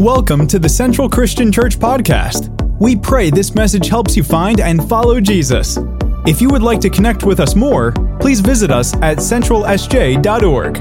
[0.00, 2.48] Welcome to the Central Christian Church Podcast.
[2.80, 5.78] We pray this message helps you find and follow Jesus.
[6.26, 10.78] If you would like to connect with us more, please visit us at centralsj.org.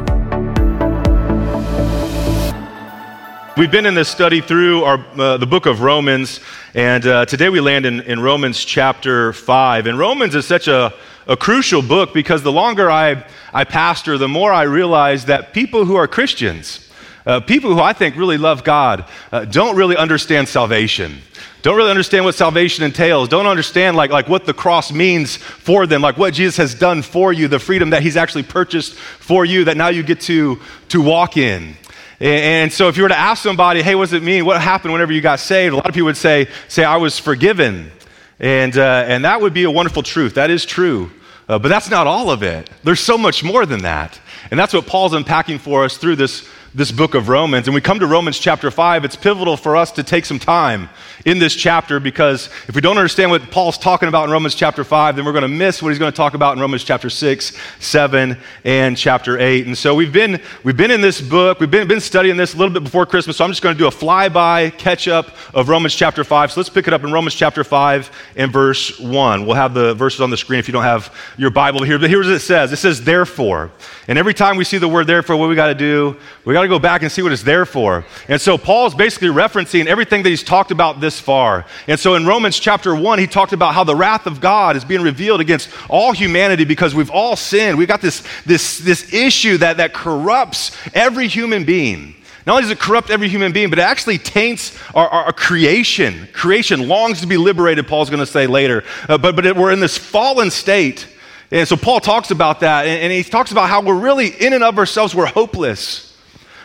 [3.58, 6.40] We've been in this study through our, uh, the book of Romans,
[6.74, 9.88] and uh, today we land in, in, Romans chapter 5.
[9.88, 10.94] And Romans is such a,
[11.28, 15.84] a crucial book because the longer I, I pastor, the more I realize that people
[15.84, 16.89] who are Christians,
[17.26, 21.18] uh, people who I think really love God uh, don't really understand salvation.
[21.62, 23.28] Don't really understand what salvation entails.
[23.28, 27.02] Don't understand like, like what the cross means for them, like what Jesus has done
[27.02, 30.60] for you, the freedom that he's actually purchased for you that now you get to,
[30.90, 31.76] to walk in.
[32.22, 34.46] And, so if you were to ask somebody, hey, what does it mean?
[34.46, 35.74] What happened whenever you got saved?
[35.74, 37.92] A lot of people would say, say I was forgiven.
[38.40, 40.36] And, uh, and that would be a wonderful truth.
[40.36, 41.12] That is true.
[41.48, 42.70] Uh, but that's not all of it.
[42.84, 44.20] There's so much more than that.
[44.52, 47.68] And that's what Paul's unpacking for us through this this book of Romans.
[47.68, 50.90] And we come to Romans chapter 5, it's pivotal for us to take some time
[51.26, 54.84] in this chapter because if we don't understand what Paul's talking about in Romans chapter
[54.84, 57.10] 5, then we're going to miss what he's going to talk about in Romans chapter
[57.10, 59.68] 6, 7, and chapter 8.
[59.68, 62.58] And so we've been, we've been in this book, we've been, been studying this a
[62.58, 65.70] little bit before Christmas, so I'm just going to do a flyby catch up of
[65.70, 66.52] Romans chapter 5.
[66.52, 69.46] So let's pick it up in Romans chapter 5 and verse 1.
[69.46, 72.10] We'll have the verses on the screen if you don't have your Bible here, but
[72.10, 73.72] here's what it says it says, therefore.
[74.08, 76.59] And every time we see the word therefore, what we got to do, we got
[76.64, 78.06] to go back and see what it's there for.
[78.28, 81.66] And so Paul's basically referencing everything that he's talked about this far.
[81.88, 84.86] And so in Romans chapter 1, he talked about how the wrath of God is
[84.86, 87.78] being revealed against all humanity because we've all sinned.
[87.78, 92.16] We've got this, this, this issue that, that corrupts every human being.
[92.46, 95.34] Not only does it corrupt every human being, but it actually taints our, our, our
[95.34, 96.28] creation.
[96.34, 98.84] Creation longs to be liberated, Paul's going to say later.
[99.08, 101.08] Uh, but but it, we're in this fallen state.
[101.52, 104.54] And so Paul talks about that, and, and he talks about how we're really, in
[104.54, 106.09] and of ourselves, we're hopeless.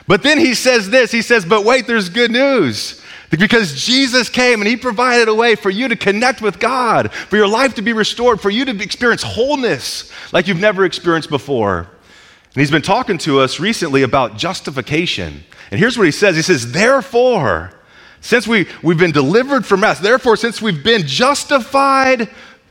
[0.06, 3.00] But then he says this he says, But wait, there's good news.
[3.30, 7.36] Because Jesus came and he provided a way for you to connect with God, for
[7.36, 11.78] your life to be restored, for you to experience wholeness like you've never experienced before.
[11.78, 15.42] And he's been talking to us recently about justification.
[15.70, 17.72] And here's what he says He says, Therefore,
[18.20, 22.30] since we, we've been delivered from wrath, therefore, since we've been justified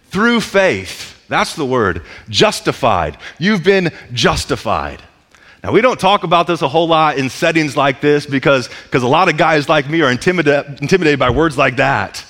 [0.09, 3.17] through faith, that's the word, justified.
[3.37, 5.01] You've been justified.
[5.63, 8.99] Now, we don't talk about this a whole lot in settings like this because a
[8.99, 12.25] lot of guys like me are intimidated, intimidated by words like that.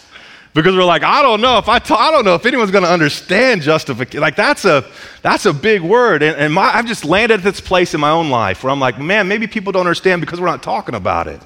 [0.54, 2.84] Because we're like, I don't know if I, ta- I don't know if anyone's going
[2.84, 4.22] to understand justification.
[4.22, 4.86] Like that's a
[5.24, 8.12] that's a big word, and, and my, I've just landed at this place in my
[8.12, 11.28] own life where I'm like, man, maybe people don't understand because we're not talking about
[11.28, 11.42] it.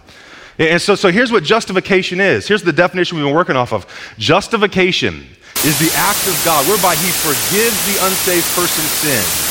[0.60, 2.50] And so, so here's what justification is.
[2.50, 3.86] Here's the definition we've been working off of.
[4.18, 5.26] Justification
[5.64, 9.47] is the act of God whereby He forgives the unsaved person's sin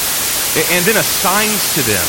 [0.56, 2.06] and then assigns to them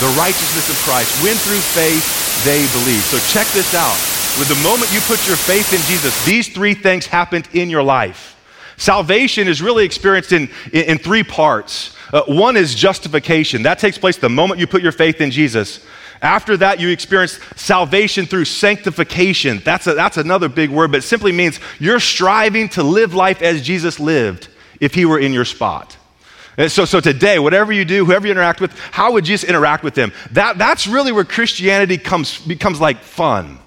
[0.00, 2.04] the righteousness of Christ when through faith
[2.44, 3.02] they believe.
[3.04, 3.96] So check this out.
[4.38, 7.82] With the moment you put your faith in Jesus, these three things happened in your
[7.82, 8.36] life.
[8.76, 11.96] Salvation is really experienced in, in, in three parts.
[12.12, 13.62] Uh, one is justification.
[13.62, 15.84] That takes place the moment you put your faith in Jesus.
[16.20, 19.62] After that, you experience salvation through sanctification.
[19.64, 23.40] That's, a, that's another big word, but it simply means you're striving to live life
[23.42, 24.48] as Jesus lived
[24.80, 25.95] if he were in your spot.
[26.56, 29.84] And so, so today, whatever you do, whoever you interact with, how would Jesus interact
[29.84, 30.12] with them?
[30.32, 33.58] That, that's really where Christianity comes, becomes like fun.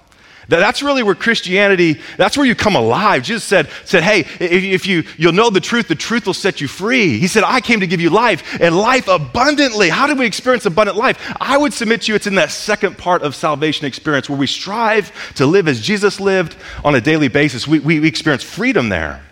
[0.58, 3.22] That's really where Christianity, that's where you come alive.
[3.22, 6.60] Jesus said, said hey, if, if, you, you'll know the truth, the truth will set
[6.60, 7.18] you free.
[7.18, 9.88] He said, I came to give you life and life abundantly.
[9.88, 11.34] How do we experience abundant life?
[11.40, 14.48] I would submit to you it's in that second part of salvation experience where we
[14.48, 17.68] strive to live as Jesus lived on a daily basis.
[17.68, 19.22] We, we, we experience freedom there.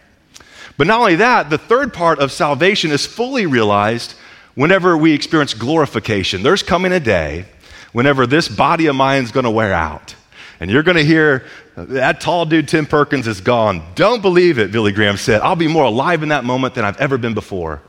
[0.78, 4.14] But not only that, the third part of salvation is fully realized
[4.54, 6.42] whenever we experience glorification.
[6.42, 7.44] There's coming a day
[7.92, 10.14] whenever this body of mine is going to wear out.
[10.60, 11.44] And you're going to hear
[11.76, 13.82] uh, that tall dude, Tim Perkins, is gone.
[13.94, 15.40] Don't believe it, Billy Graham said.
[15.40, 17.82] I'll be more alive in that moment than I've ever been before.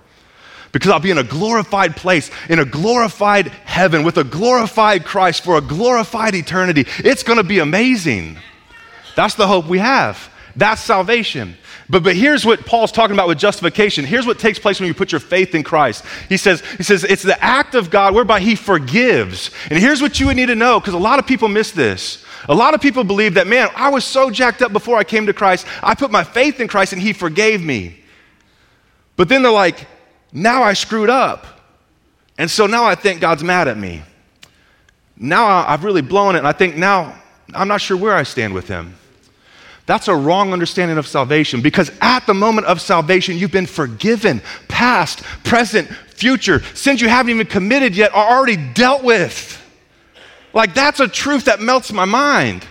[0.72, 5.44] Because I'll be in a glorified place, in a glorified heaven, with a glorified Christ
[5.44, 6.86] for a glorified eternity.
[7.00, 8.38] It's going to be amazing.
[9.16, 10.32] That's the hope we have.
[10.56, 11.56] That's salvation.
[11.90, 14.06] But, but here's what Paul's talking about with justification.
[14.06, 16.06] Here's what takes place when you put your faith in Christ.
[16.30, 19.50] He says, he says it's the act of God whereby he forgives.
[19.72, 22.24] And here's what you would need to know, because a lot of people miss this.
[22.48, 25.26] A lot of people believe that, man, I was so jacked up before I came
[25.26, 25.66] to Christ.
[25.82, 28.00] I put my faith in Christ and he forgave me.
[29.16, 29.88] But then they're like,
[30.32, 31.48] now I screwed up.
[32.38, 34.04] And so now I think God's mad at me.
[35.18, 37.20] Now I've really blown it, and I think now
[37.54, 38.96] I'm not sure where I stand with him.
[39.90, 44.40] That's a wrong understanding of salvation because at the moment of salvation, you've been forgiven.
[44.68, 46.64] Past, present, future.
[46.76, 49.60] Sins you haven't even committed yet are already dealt with.
[50.54, 52.68] Like, that's a truth that melts my mind.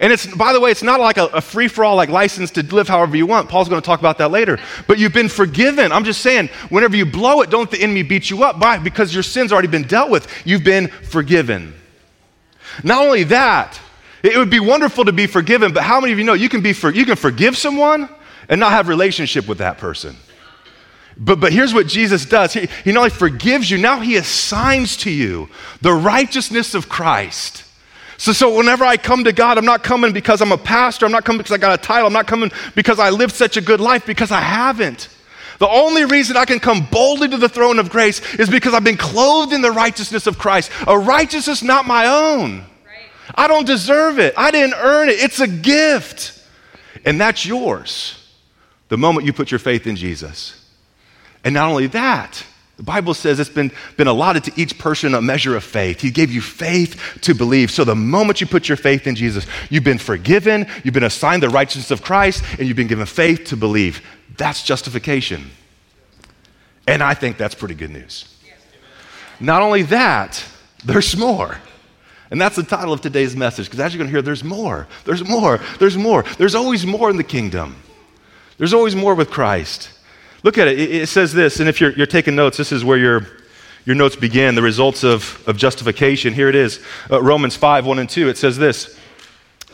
[0.00, 2.50] And it's, by the way, it's not like a, a free for all, like license
[2.52, 3.50] to live however you want.
[3.50, 4.58] Paul's going to talk about that later.
[4.86, 5.92] But you've been forgiven.
[5.92, 9.12] I'm just saying, whenever you blow it, don't the enemy beat you up by because
[9.12, 10.26] your sin's already been dealt with.
[10.46, 11.74] You've been forgiven.
[12.82, 13.78] Not only that,
[14.26, 16.60] it would be wonderful to be forgiven, but how many of you know you can,
[16.60, 18.08] be for, you can forgive someone
[18.48, 20.16] and not have relationship with that person?
[21.18, 22.52] But, but here's what Jesus does.
[22.52, 25.48] He, he not only forgives you, now he assigns to you
[25.80, 27.64] the righteousness of Christ.
[28.18, 31.06] So, so whenever I come to God, I'm not coming because I'm a pastor.
[31.06, 32.06] I'm not coming because I got a title.
[32.06, 35.08] I'm not coming because I lived such a good life, because I haven't.
[35.58, 38.84] The only reason I can come boldly to the throne of grace is because I've
[38.84, 42.64] been clothed in the righteousness of Christ, a righteousness not my own.
[43.36, 44.34] I don't deserve it.
[44.36, 45.20] I didn't earn it.
[45.20, 46.42] It's a gift.
[47.04, 48.22] And that's yours
[48.88, 50.64] the moment you put your faith in Jesus.
[51.44, 52.44] And not only that,
[52.76, 56.00] the Bible says it's been, been allotted to each person a measure of faith.
[56.00, 57.70] He gave you faith to believe.
[57.70, 61.42] So the moment you put your faith in Jesus, you've been forgiven, you've been assigned
[61.42, 64.02] the righteousness of Christ, and you've been given faith to believe.
[64.36, 65.50] That's justification.
[66.86, 68.32] And I think that's pretty good news.
[69.40, 70.44] Not only that,
[70.84, 71.58] there's more.
[72.30, 74.88] And that's the title of today's message, because as you're going to hear, there's more.
[75.04, 75.60] There's more.
[75.78, 76.24] There's more.
[76.38, 77.76] There's always more in the kingdom.
[78.58, 79.90] There's always more with Christ.
[80.42, 80.78] Look at it.
[80.78, 83.26] It says this, and if you're, you're taking notes, this is where your,
[83.84, 86.34] your notes begin the results of, of justification.
[86.34, 86.80] Here it is
[87.10, 88.28] uh, Romans 5 1 and 2.
[88.28, 88.98] It says this.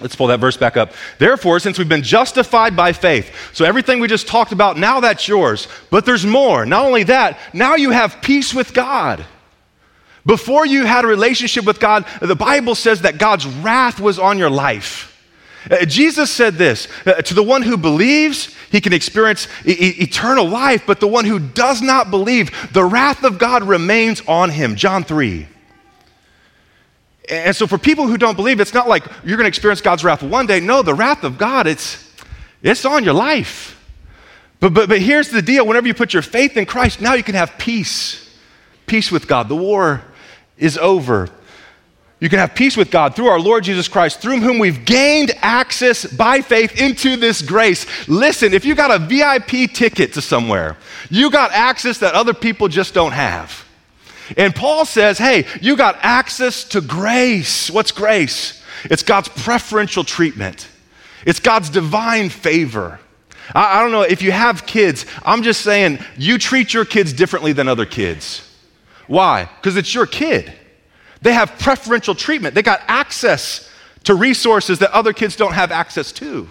[0.01, 0.93] Let's pull that verse back up.
[1.19, 5.29] Therefore, since we've been justified by faith, so everything we just talked about, now that's
[5.29, 5.69] yours.
[5.91, 6.67] But there's more.
[6.67, 9.25] Not only that, now you have peace with God.
[10.25, 14.39] Before you had a relationship with God, the Bible says that God's wrath was on
[14.39, 15.09] your life.
[15.71, 20.49] Uh, Jesus said this uh, to the one who believes, he can experience e- eternal
[20.49, 24.75] life, but the one who does not believe, the wrath of God remains on him.
[24.75, 25.47] John 3.
[27.29, 30.03] And so, for people who don't believe, it's not like you're going to experience God's
[30.03, 30.59] wrath one day.
[30.59, 32.13] No, the wrath of God, it's,
[32.63, 33.79] it's on your life.
[34.59, 37.23] But, but, but here's the deal whenever you put your faith in Christ, now you
[37.23, 38.19] can have peace.
[38.87, 39.49] Peace with God.
[39.49, 40.03] The war
[40.63, 41.29] is over.
[42.21, 45.33] You can have peace with God through our Lord Jesus Christ, through whom we've gained
[45.39, 47.85] access by faith into this grace.
[48.09, 50.77] Listen, if you got a VIP ticket to somewhere,
[51.11, 53.67] you got access that other people just don't have.
[54.37, 57.69] And Paul says, hey, you got access to grace.
[57.69, 58.63] What's grace?
[58.85, 60.69] It's God's preferential treatment,
[61.27, 63.01] it's God's divine favor.
[63.53, 67.13] I, I don't know if you have kids, I'm just saying you treat your kids
[67.13, 68.49] differently than other kids.
[69.07, 69.49] Why?
[69.57, 70.53] Because it's your kid.
[71.21, 72.55] They have preferential treatment.
[72.55, 73.71] They got access
[74.05, 76.49] to resources that other kids don't have access to.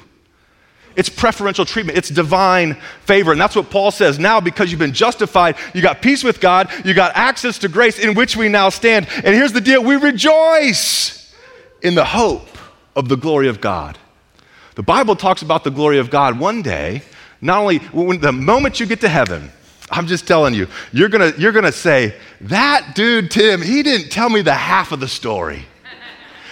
[0.95, 1.97] It's preferential treatment.
[1.97, 2.75] It's divine
[3.05, 3.31] favor.
[3.31, 4.19] And that's what Paul says.
[4.19, 7.97] Now, because you've been justified, you got peace with God, you got access to grace
[7.97, 9.07] in which we now stand.
[9.15, 11.33] And here's the deal we rejoice
[11.81, 12.57] in the hope
[12.95, 13.97] of the glory of God.
[14.75, 17.03] The Bible talks about the glory of God one day,
[17.39, 19.51] not only when the moment you get to heaven,
[19.91, 24.29] I'm just telling you, you're gonna, you're gonna say, that dude, Tim, he didn't tell
[24.29, 25.65] me the half of the story.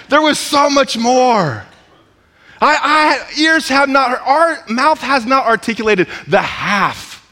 [0.09, 1.65] There was so much more.
[2.61, 7.25] I, I, ears have not, our mouth has not articulated the half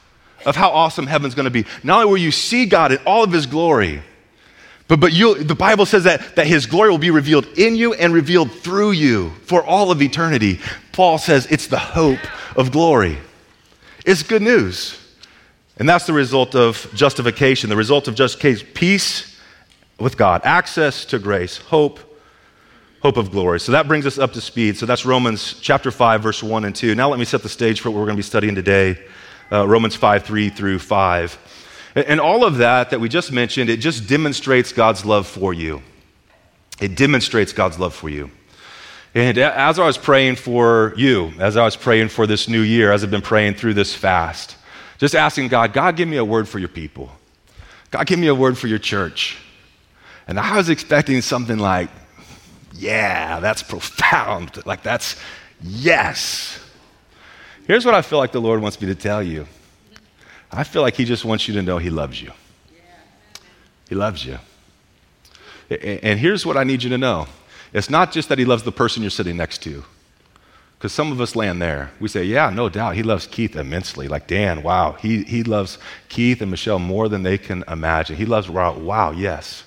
[0.46, 1.66] of how awesome heaven's gonna be.
[1.84, 4.02] Not only will you see God in all of his glory,
[4.88, 7.94] but, but you, the Bible says that, that his glory will be revealed in you
[7.96, 10.62] and revealed through you for all of eternity.
[10.94, 12.20] Paul says it's the hope
[12.56, 13.18] of glory.
[14.06, 14.98] It's good news.
[15.80, 19.40] And that's the result of justification, the result of justification, peace
[20.00, 22.00] with God, access to grace, hope,
[23.02, 23.60] hope of glory.
[23.60, 24.78] So that brings us up to speed.
[24.78, 26.96] So that's Romans chapter 5, verse 1 and 2.
[26.96, 28.98] Now let me set the stage for what we're going to be studying today
[29.52, 31.38] uh, Romans 5, 3 through 5.
[31.96, 35.82] And all of that that we just mentioned, it just demonstrates God's love for you.
[36.80, 38.30] It demonstrates God's love for you.
[39.16, 42.92] And as I was praying for you, as I was praying for this new year,
[42.92, 44.56] as I've been praying through this fast,
[44.98, 47.12] just asking God, God, give me a word for your people.
[47.92, 49.38] God, give me a word for your church.
[50.28, 51.90] And I was expecting something like,
[52.74, 54.66] yeah, that's profound.
[54.66, 55.16] Like, that's
[55.62, 56.60] yes.
[57.66, 59.48] Here's what I feel like the Lord wants me to tell you
[60.52, 62.32] I feel like He just wants you to know He loves you.
[63.90, 64.40] He loves you.
[65.70, 67.28] And here's what I need you to know
[67.74, 69.84] it's not just that He loves the person you're sitting next to.
[70.78, 71.92] Because some of us land there.
[72.00, 74.08] We say, yeah, no doubt, he loves Keith immensely.
[74.08, 78.16] Like Dan, wow, he, he loves Keith and Michelle more than they can imagine.
[78.16, 79.64] He loves, wow, wow yes.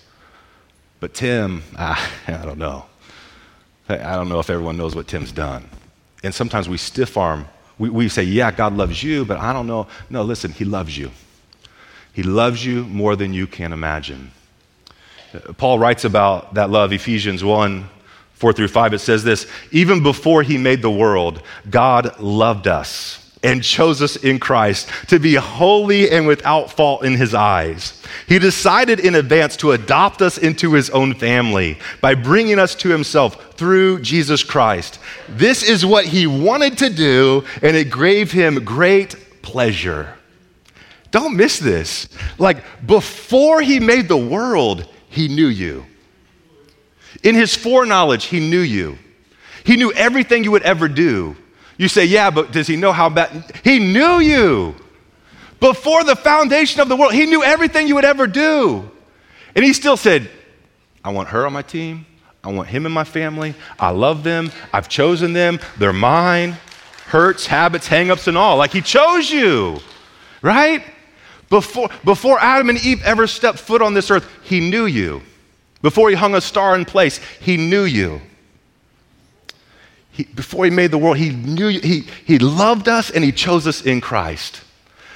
[1.00, 2.86] But Tim, ah, I don't know.
[3.88, 5.68] I don't know if everyone knows what Tim's done.
[6.22, 7.46] And sometimes we stiff arm.
[7.76, 9.88] We, we say, yeah, God loves you, but I don't know.
[10.10, 11.10] No, listen, he loves you.
[12.12, 14.30] He loves you more than you can imagine.
[15.56, 17.88] Paul writes about that love, Ephesians 1
[18.40, 23.18] 4 through 5, it says this Even before he made the world, God loved us
[23.42, 28.02] and chose us in Christ to be holy and without fault in his eyes.
[28.26, 32.88] He decided in advance to adopt us into his own family by bringing us to
[32.88, 35.00] himself through Jesus Christ.
[35.28, 40.14] This is what he wanted to do, and it gave him great pleasure.
[41.10, 42.08] Don't miss this.
[42.38, 45.84] Like, before he made the world, he knew you.
[47.22, 48.98] In his foreknowledge, he knew you.
[49.64, 51.36] He knew everything you would ever do.
[51.76, 53.58] You say, yeah, but does he know how bad?
[53.64, 54.74] He knew you.
[55.60, 58.90] Before the foundation of the world, he knew everything you would ever do.
[59.54, 60.30] And he still said,
[61.04, 62.06] I want her on my team.
[62.42, 63.54] I want him in my family.
[63.78, 64.50] I love them.
[64.72, 65.60] I've chosen them.
[65.78, 66.56] They're mine.
[67.06, 68.56] Hurts, habits, hangups, and all.
[68.56, 69.80] Like he chose you,
[70.42, 70.84] right?
[71.48, 75.20] Before, before Adam and Eve ever stepped foot on this earth, he knew you.
[75.82, 78.20] Before he hung a star in place, he knew you.
[80.10, 81.80] He, before he made the world, he knew you.
[81.80, 84.62] He, he loved us and he chose us in Christ.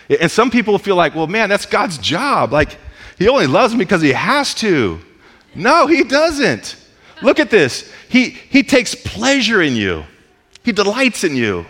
[0.09, 2.53] And some people feel like, well, man, that's God's job.
[2.53, 2.79] Like,
[3.19, 5.01] he only loves me because he has to.
[5.55, 6.77] No, he doesn't.
[7.23, 7.91] Look at this.
[8.09, 10.05] He, he takes pleasure in you,
[10.63, 11.67] he delights in you.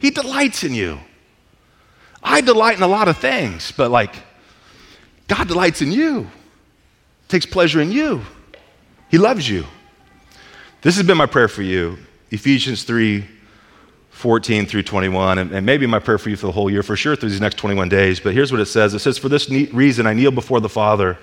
[0.00, 0.98] He delights in you.
[2.22, 4.14] I delight in a lot of things, but like,
[5.28, 6.30] God delights in you,
[7.28, 8.22] takes pleasure in you.
[9.10, 9.66] He loves you.
[10.82, 11.98] This has been my prayer for you.
[12.30, 13.24] Ephesians 3
[14.10, 16.94] 14 through 21, and, and, maybe my prayer for you for the whole year, for
[16.94, 18.20] sure through these next 21 days.
[18.20, 21.18] But here's what it says It says, For this reason I kneel before the Father,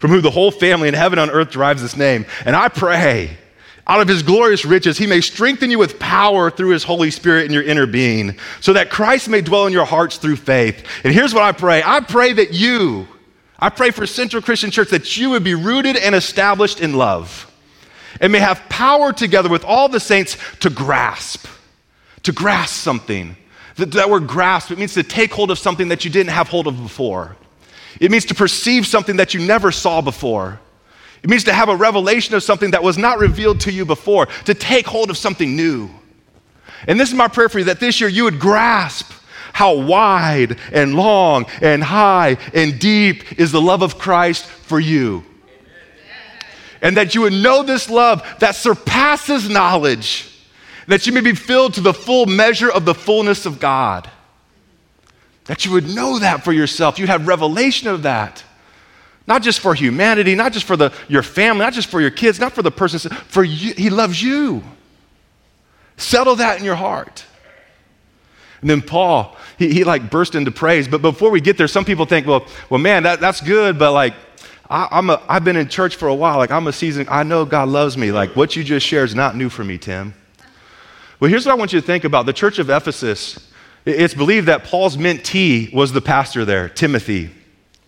[0.00, 2.26] from whom the whole family in heaven and earth derives its name.
[2.44, 3.38] And I pray,
[3.86, 7.46] out of his glorious riches, he may strengthen you with power through his Holy Spirit
[7.46, 10.84] in your inner being, so that Christ may dwell in your hearts through faith.
[11.04, 13.06] And here's what I pray I pray that you,
[13.58, 17.50] I pray for Central Christian Church, that you would be rooted and established in love
[18.20, 21.46] and may have power together with all the saints to grasp,
[22.22, 23.36] to grasp something.
[23.76, 26.48] That, that word grasp, it means to take hold of something that you didn't have
[26.48, 27.36] hold of before.
[28.00, 30.60] It means to perceive something that you never saw before.
[31.22, 34.26] It means to have a revelation of something that was not revealed to you before,
[34.44, 35.88] to take hold of something new.
[36.86, 39.10] And this is my prayer for you that this year you would grasp
[39.54, 45.24] how wide and long and high and deep is the love of Christ for you
[46.84, 50.30] and that you would know this love that surpasses knowledge,
[50.86, 54.08] that you may be filled to the full measure of the fullness of God.
[55.46, 56.98] That you would know that for yourself.
[56.98, 58.44] You'd have revelation of that.
[59.26, 62.38] Not just for humanity, not just for the, your family, not just for your kids,
[62.38, 63.72] not for the person, for you.
[63.72, 64.62] He loves you.
[65.96, 67.24] Settle that in your heart.
[68.64, 70.88] And then Paul, he, he like burst into praise.
[70.88, 73.92] But before we get there, some people think, well, well, man, that, that's good, but
[73.92, 74.14] like,
[74.70, 76.38] I, I'm a, I've been in church for a while.
[76.38, 78.10] Like, I'm a season, I know God loves me.
[78.10, 80.14] Like, what you just shared is not new for me, Tim.
[81.20, 83.52] Well, here's what I want you to think about the church of Ephesus.
[83.84, 87.32] It's believed that Paul's mentee was the pastor there, Timothy.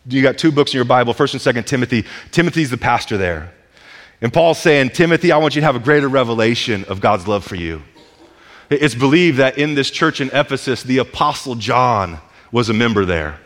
[0.06, 2.04] You got two books in your Bible, 1st and 2nd Timothy.
[2.32, 3.50] Timothy's the pastor there.
[4.20, 7.44] And Paul's saying, Timothy, I want you to have a greater revelation of God's love
[7.46, 7.82] for you.
[8.70, 12.18] It's believed that in this church in Ephesus, the Apostle John
[12.50, 13.38] was a member there.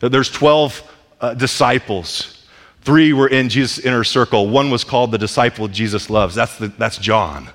[0.00, 2.44] There's 12 uh, disciples.
[2.82, 4.48] Three were in Jesus' inner circle.
[4.48, 6.34] One was called the disciple Jesus loves.
[6.34, 7.48] That's, the, that's John.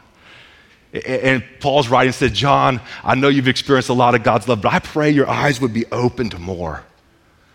[0.93, 4.73] And Paul's writing said, John, I know you've experienced a lot of God's love, but
[4.73, 6.83] I pray your eyes would be open to more.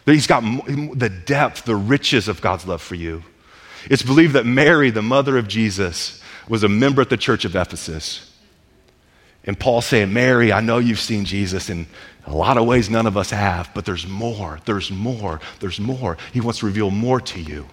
[0.06, 3.25] That he's got the depth, the riches of God's love for you.
[3.90, 7.54] It's believed that Mary, the mother of Jesus, was a member at the church of
[7.54, 8.25] Ephesus.
[9.46, 11.86] And Paul saying, Mary, I know you've seen Jesus in
[12.26, 16.18] a lot of ways none of us have, but there's more, there's more, there's more.
[16.32, 17.66] He wants to reveal more to you.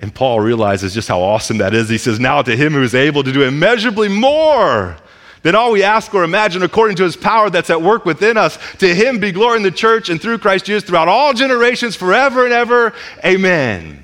[0.00, 1.88] And Paul realizes just how awesome that is.
[1.88, 4.96] He says, Now to him who is able to do immeasurably more
[5.42, 8.58] than all we ask or imagine according to his power that's at work within us,
[8.78, 12.44] to him be glory in the church and through Christ Jesus throughout all generations, forever
[12.44, 12.92] and ever.
[13.24, 14.02] Amen.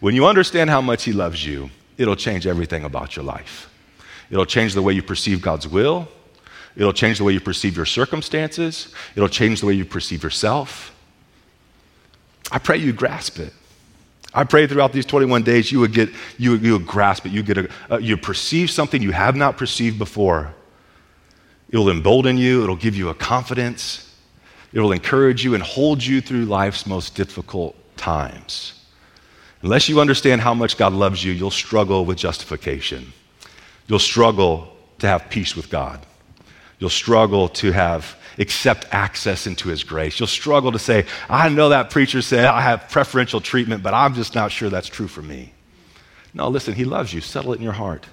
[0.00, 3.69] When you understand how much he loves you, it'll change everything about your life.
[4.30, 6.08] It'll change the way you perceive God's will.
[6.76, 8.94] It'll change the way you perceive your circumstances.
[9.16, 10.94] It'll change the way you perceive yourself.
[12.52, 13.52] I pray you grasp it.
[14.32, 16.08] I pray throughout these 21 days you would get,
[16.38, 17.32] you you would grasp it.
[17.32, 20.54] You get a, uh, you perceive something you have not perceived before.
[21.68, 22.62] It'll embolden you.
[22.62, 24.14] It'll give you a confidence.
[24.72, 28.74] It will encourage you and hold you through life's most difficult times.
[29.62, 33.12] Unless you understand how much God loves you, you'll struggle with justification.
[33.90, 36.06] You'll struggle to have peace with God.
[36.78, 40.20] You'll struggle to have accept access into his grace.
[40.20, 44.14] You'll struggle to say, I know that preacher said I have preferential treatment, but I'm
[44.14, 45.52] just not sure that's true for me.
[46.32, 47.20] No, listen, He loves you.
[47.20, 48.06] Settle it in your heart.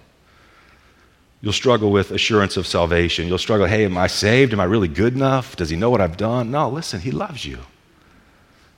[1.41, 3.27] You'll struggle with assurance of salvation.
[3.27, 4.53] You'll struggle, hey, am I saved?
[4.53, 5.55] Am I really good enough?
[5.57, 6.49] Does He know what I've done?
[6.49, 7.59] No, listen, He loves you.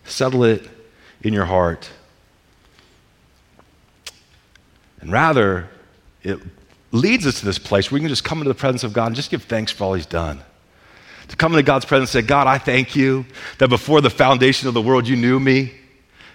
[0.03, 0.68] Settle it
[1.22, 1.89] in your heart.
[5.00, 5.70] And rather,
[6.24, 6.39] it
[6.91, 9.08] leads us to this place where we can just come into the presence of God
[9.08, 10.39] and just give thanks for all He's done.
[11.27, 13.25] To come into God's presence and say, God, I thank you
[13.60, 15.74] that before the foundation of the world, you knew me.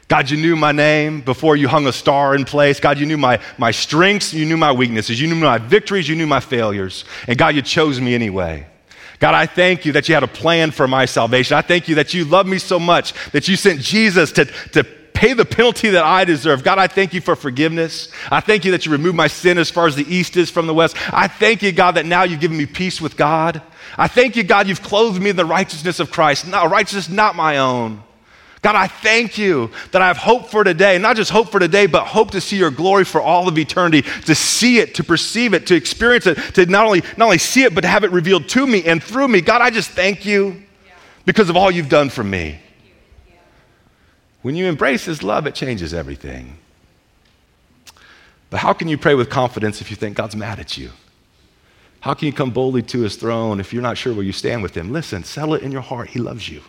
[0.06, 2.78] God, you knew my name before you hung a star in place.
[2.78, 6.14] God, you knew my, my strengths, you knew my weaknesses, you knew my victories, you
[6.14, 7.04] knew my failures.
[7.26, 8.66] And God, you chose me anyway.
[9.18, 11.56] God, I thank you that you had a plan for my salvation.
[11.56, 14.86] I thank you that you love me so much that you sent Jesus to, to
[15.14, 16.62] pay the penalty that I deserve.
[16.62, 18.10] God, I thank you for forgiveness.
[18.30, 20.66] I thank you that you removed my sin as far as the east is from
[20.66, 20.96] the west.
[21.12, 23.62] I thank you, God, that now you've given me peace with God.
[23.96, 27.36] I thank you, God, you've clothed me in the righteousness of Christ, not righteousness not
[27.36, 28.02] my own.
[28.60, 30.96] God, I thank you that I have hope for today.
[30.96, 34.02] Not just hope for today, but hope to see your glory for all of eternity,
[34.24, 37.64] to see it, to perceive it, to experience it, to not only, not only see
[37.64, 39.42] it, but to have it revealed to me and through me.
[39.42, 40.62] God, I just thank you
[41.26, 42.58] because of all you've done for me.
[44.44, 46.58] When you embrace his love, it changes everything.
[48.50, 50.90] But how can you pray with confidence if you think God's mad at you?
[52.00, 54.62] How can you come boldly to his throne if you're not sure where you stand
[54.62, 54.92] with him?
[54.92, 56.10] Listen, settle it in your heart.
[56.10, 56.60] He loves you.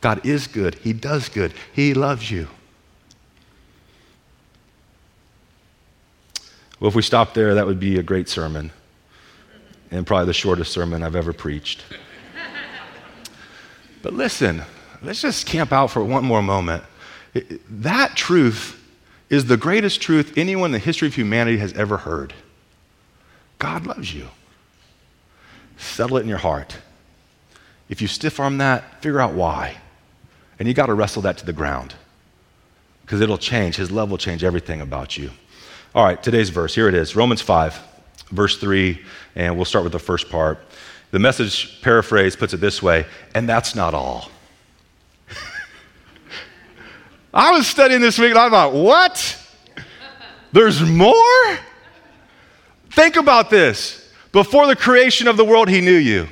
[0.00, 0.76] God is good.
[0.76, 1.52] He does good.
[1.74, 2.48] He loves you.
[6.80, 8.70] Well, if we stop there, that would be a great sermon
[9.90, 11.84] and probably the shortest sermon I've ever preached.
[14.00, 14.62] but listen,
[15.04, 16.82] let's just camp out for one more moment.
[17.68, 18.80] That truth
[19.30, 22.32] is the greatest truth anyone in the history of humanity has ever heard.
[23.58, 24.28] God loves you.
[25.76, 26.76] Settle it in your heart.
[27.88, 29.76] If you stiff arm that, figure out why.
[30.58, 31.94] And you got to wrestle that to the ground
[33.02, 33.76] because it'll change.
[33.76, 35.30] His love will change everything about you.
[35.94, 36.74] All right, today's verse.
[36.74, 37.78] Here it is Romans 5,
[38.30, 39.00] verse 3,
[39.34, 40.58] and we'll start with the first part.
[41.10, 44.30] The message paraphrase puts it this way and that's not all.
[47.34, 49.38] I was studying this week and I thought, what?
[50.52, 51.58] There's more?
[52.90, 54.08] Think about this.
[54.30, 56.28] Before the creation of the world, he knew you.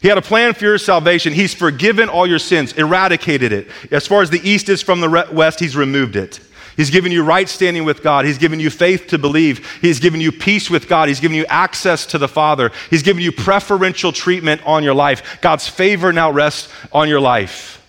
[0.00, 1.32] He had a plan for your salvation.
[1.32, 3.68] He's forgiven all your sins, eradicated it.
[3.90, 6.38] As far as the east is from the west, He's removed it.
[6.76, 8.26] He's given you right standing with God.
[8.26, 9.66] He's given you faith to believe.
[9.80, 11.08] He's given you peace with God.
[11.08, 12.70] He's given you access to the Father.
[12.90, 15.38] He's given you preferential treatment on your life.
[15.40, 17.85] God's favor now rests on your life.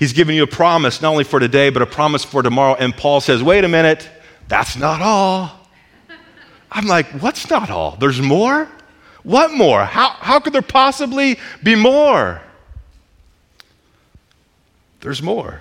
[0.00, 2.74] He's given you a promise, not only for today, but a promise for tomorrow.
[2.74, 4.08] And Paul says, wait a minute,
[4.48, 5.68] that's not all.
[6.72, 7.96] I'm like, what's not all?
[8.00, 8.66] There's more?
[9.24, 9.84] What more?
[9.84, 12.40] How, how could there possibly be more?
[15.00, 15.60] There's more.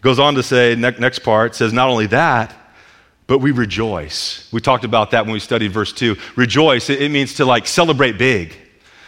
[0.00, 2.56] Goes on to say, ne- next part says, not only that,
[3.26, 4.48] but we rejoice.
[4.54, 6.16] We talked about that when we studied verse 2.
[6.34, 8.56] Rejoice, it, it means to like celebrate big.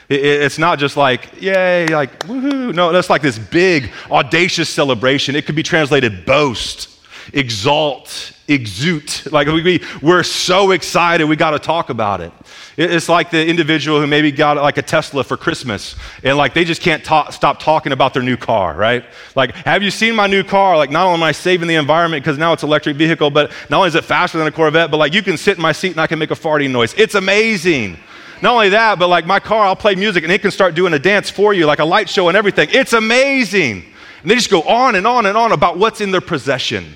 [0.08, 2.74] It, it, it's not just like, yay, like, woohoo.
[2.74, 5.36] No, that's like this big, audacious celebration.
[5.36, 6.88] It could be translated boast,
[7.32, 9.32] exalt, exude.
[9.32, 12.32] Like we, we're so excited, we got to talk about it.
[12.76, 16.64] It's like the individual who maybe got like a Tesla for Christmas and like they
[16.64, 19.04] just can't talk, stop talking about their new car, right?
[19.34, 20.76] Like, have you seen my new car?
[20.76, 23.78] Like, not only am I saving the environment because now it's electric vehicle, but not
[23.78, 25.92] only is it faster than a Corvette, but like you can sit in my seat
[25.92, 26.94] and I can make a farting noise.
[26.94, 27.96] It's amazing.
[28.42, 30.92] Not only that, but like my car, I'll play music and it can start doing
[30.92, 32.68] a dance for you, like a light show and everything.
[32.72, 33.84] It's amazing.
[34.22, 36.94] And they just go on and on and on about what's in their possession.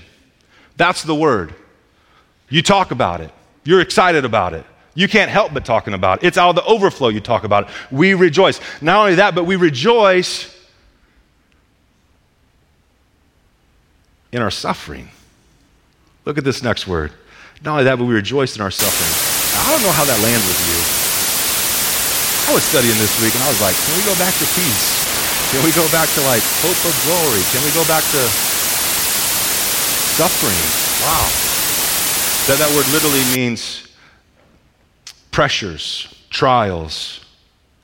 [0.77, 1.55] That's the word.
[2.49, 3.31] You talk about it,
[3.65, 4.65] you're excited about it.
[4.95, 6.27] You can't help but talking about it.
[6.27, 7.75] It's out of the overflow you talk about it.
[7.93, 8.61] We rejoice.
[8.81, 10.53] Not only that, but we rejoice
[14.33, 15.09] in our suffering.
[16.25, 17.13] Look at this next word.
[17.63, 19.65] Not only that, but we rejoice in our suffering.
[19.65, 20.98] I don't know how that lands with you.
[22.49, 25.05] I was studying this week and I was like, can we go back to peace?
[25.53, 27.45] Can we go back to like hope of glory?
[27.53, 28.25] Can we go back to
[30.17, 30.57] suffering?
[31.05, 31.29] Wow.
[32.49, 33.87] That, that word literally means
[35.31, 37.23] pressures, trials,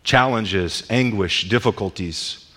[0.02, 2.50] challenges, anguish, difficulties.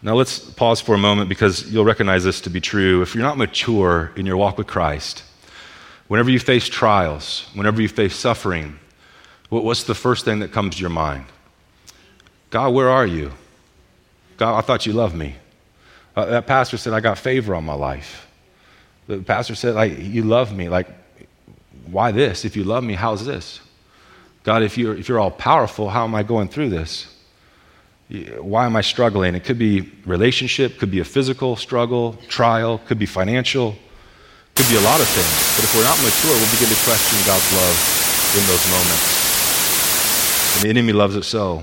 [0.00, 3.02] Now let's pause for a moment because you'll recognize this to be true.
[3.02, 5.24] If you're not mature in your walk with Christ,
[6.08, 8.78] whenever you face trials, whenever you face suffering,
[9.48, 11.24] what's the first thing that comes to your mind?
[12.50, 13.32] God, where are you?
[14.36, 15.36] God, I thought you loved me.
[16.14, 18.26] Uh, that pastor said, I got favor on my life.
[19.06, 20.68] The pastor said, like, you love me.
[20.68, 20.88] Like,
[21.86, 22.44] why this?
[22.44, 23.60] If you love me, how's this?
[24.42, 27.12] God, if you're, if you're all powerful, how am I going through this?
[28.38, 29.34] Why am I struggling?
[29.34, 33.76] It could be relationship, could be a physical struggle, trial, could be financial,
[34.56, 35.36] could be a lot of things.
[35.56, 37.76] But if we're not mature, we'll begin to question God's love
[38.34, 40.56] in those moments.
[40.56, 41.62] And the enemy loves it so.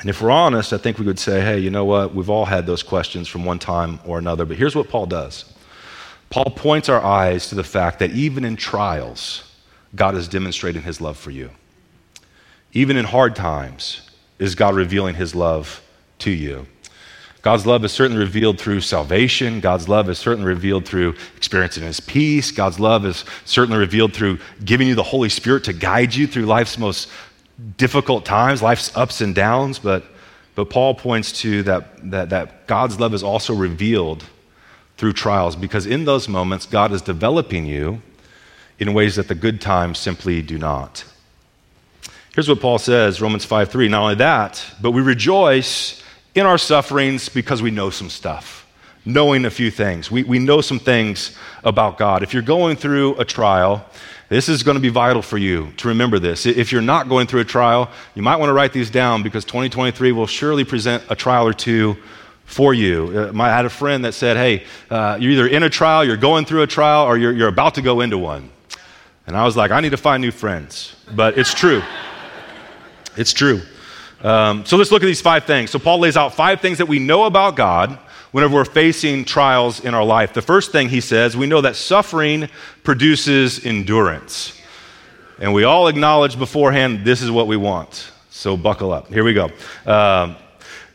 [0.00, 2.14] And if we're honest, I think we would say, hey, you know what?
[2.14, 4.44] We've all had those questions from one time or another.
[4.44, 5.44] But here's what Paul does
[6.30, 9.44] Paul points our eyes to the fact that even in trials,
[9.94, 11.50] God is demonstrating his love for you.
[12.72, 14.02] Even in hard times,
[14.38, 15.82] is God revealing his love
[16.20, 16.66] to you.
[17.42, 19.60] God's love is certainly revealed through salvation.
[19.60, 22.50] God's love is certainly revealed through experiencing his peace.
[22.50, 26.46] God's love is certainly revealed through giving you the Holy Spirit to guide you through
[26.46, 27.08] life's most
[27.76, 29.78] difficult times, life's ups and downs.
[29.78, 30.04] But,
[30.56, 34.24] but Paul points to that, that, that God's love is also revealed
[34.96, 38.02] through trials because in those moments, God is developing you
[38.80, 41.04] in ways that the good times simply do not.
[42.34, 43.88] Here's what Paul says, Romans 5 3.
[43.88, 46.02] Not only that, but we rejoice
[46.34, 48.66] in our sufferings because we know some stuff,
[49.04, 50.10] knowing a few things.
[50.10, 52.22] We, we know some things about God.
[52.22, 53.84] If you're going through a trial,
[54.28, 56.44] this is going to be vital for you to remember this.
[56.44, 59.44] If you're not going through a trial, you might want to write these down because
[59.44, 61.96] 2023 will surely present a trial or two
[62.44, 63.30] for you.
[63.34, 66.16] Uh, I had a friend that said, Hey, uh, you're either in a trial, you're
[66.16, 68.50] going through a trial, or you're, you're about to go into one.
[69.26, 70.96] And I was like, I need to find new friends.
[71.14, 71.82] But it's true.
[73.16, 73.60] it's true.
[74.22, 75.70] Um, so let's look at these five things.
[75.70, 77.98] So Paul lays out five things that we know about God
[78.32, 80.34] whenever we're facing trials in our life.
[80.34, 82.48] The first thing he says, we know that suffering
[82.82, 84.60] produces endurance.
[85.40, 88.10] And we all acknowledge beforehand this is what we want.
[88.30, 89.08] So buckle up.
[89.08, 89.50] Here we go.
[89.86, 90.36] Um,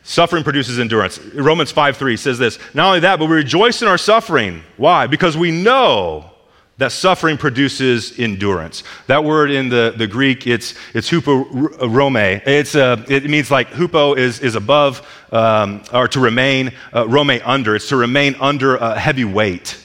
[0.06, 1.18] Suffering produces endurance.
[1.18, 4.62] Romans 5 3 says this Not only that, but we rejoice in our suffering.
[4.76, 5.06] Why?
[5.06, 6.30] Because we know
[6.78, 8.82] that suffering produces endurance.
[9.06, 12.42] That word in the, the Greek, it's, it's hupomone.
[12.46, 17.30] It's, uh, it means like hupo is, is above, um, or to remain, uh, rome
[17.44, 17.76] under.
[17.76, 19.78] It's to remain under a heavy weight,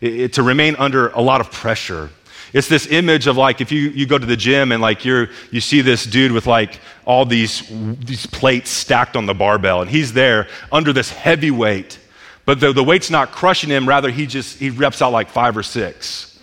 [0.00, 2.10] it, it, to remain under a lot of pressure.
[2.52, 5.28] It's this image of like if you, you go to the gym and like you're
[5.50, 9.90] you see this dude with like all these these plates stacked on the barbell and
[9.90, 11.98] he's there under this heavy weight.
[12.46, 15.56] But the, the weight's not crushing him, rather he just he reps out like five
[15.56, 16.35] or six.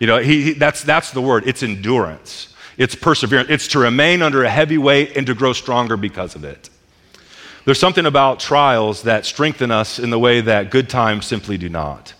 [0.00, 1.46] You know, he, he that's that's the word.
[1.46, 2.48] It's endurance.
[2.76, 3.50] It's perseverance.
[3.50, 6.70] It's to remain under a heavy weight and to grow stronger because of it.
[7.66, 11.68] There's something about trials that strengthen us in the way that good times simply do
[11.68, 12.14] not.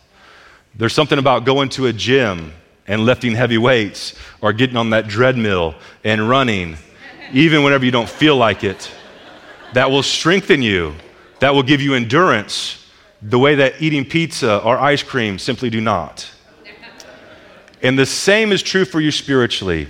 [0.74, 2.52] There's something about going to a gym
[2.86, 6.76] and lifting heavy weights or getting on that treadmill and running,
[7.32, 8.90] even whenever you don't feel like it.
[9.72, 10.94] That will strengthen you,
[11.38, 12.86] that will give you endurance,
[13.22, 16.30] the way that eating pizza or ice cream simply do not.
[17.82, 19.88] And the same is true for you spiritually.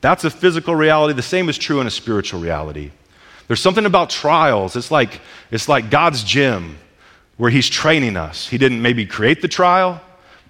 [0.00, 1.14] That's a physical reality.
[1.14, 2.90] The same is true in a spiritual reality.
[3.48, 4.76] There's something about trials.
[4.76, 6.78] It's like, it's like God's gym
[7.36, 8.48] where He's training us.
[8.48, 10.00] He didn't maybe create the trial,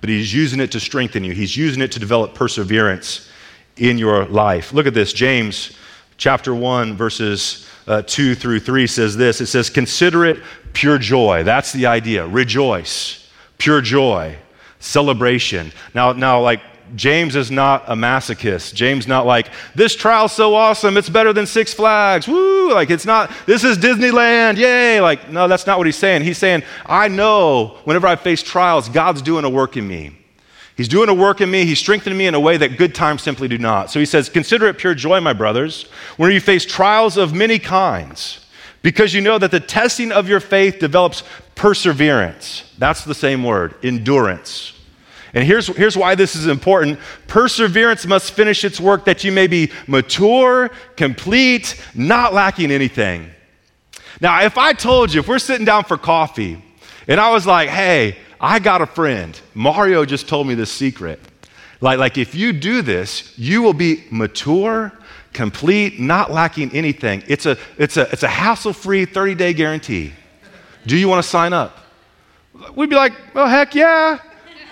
[0.00, 1.33] but He's using it to strengthen you.
[1.33, 3.28] He's using it to develop perseverance
[3.76, 4.72] in your life.
[4.72, 5.12] Look at this.
[5.12, 5.76] James
[6.16, 10.38] chapter 1, verses uh, 2 through 3 says this it says, Consider it
[10.72, 11.42] pure joy.
[11.42, 12.26] That's the idea.
[12.26, 13.28] Rejoice,
[13.59, 14.37] pure joy,
[14.78, 15.72] celebration.
[15.94, 16.61] Now, now like
[16.94, 18.74] James is not a masochist.
[18.74, 22.28] James not like, this trial's so awesome, it's better than Six Flags.
[22.28, 22.72] Woo!
[22.72, 25.00] Like it's not, this is Disneyland, yay!
[25.00, 26.22] Like, no, that's not what he's saying.
[26.22, 30.16] He's saying, I know whenever I face trials, God's doing a work in me.
[30.76, 31.64] He's doing a work in me.
[31.64, 33.90] He's strengthening me in a way that good times simply do not.
[33.90, 35.85] So he says, Consider it pure joy, my brothers,
[36.16, 38.44] when you face trials of many kinds,
[38.81, 41.22] because you know that the testing of your faith develops
[41.55, 42.64] perseverance.
[42.78, 44.71] That's the same word, endurance.
[45.34, 49.46] And here's, here's why this is important perseverance must finish its work that you may
[49.46, 53.30] be mature, complete, not lacking anything.
[54.20, 56.62] Now, if I told you, if we're sitting down for coffee,
[57.08, 61.20] and I was like, hey, I got a friend, Mario just told me this secret.
[61.80, 64.92] Like, like if you do this, you will be mature,
[65.32, 67.24] complete, not lacking anything.
[67.26, 70.12] It's a, it's a, it's a hassle free 30 day guarantee.
[70.86, 71.78] Do you want to sign up?
[72.74, 74.18] We'd be like, well, heck yeah.